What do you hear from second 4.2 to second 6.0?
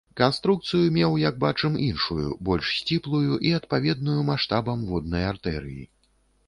маштабам воднай артэрыі.